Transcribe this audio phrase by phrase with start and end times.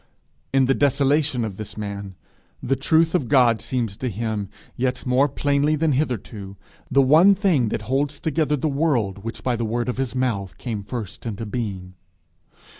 [0.51, 2.15] In the desolation of this man,
[2.59, 6.57] the truth of God seems to him, yet more plainly than hitherto,
[6.89, 10.57] the one thing that holds together the world which by the word of his mouth
[10.57, 11.93] came first into being.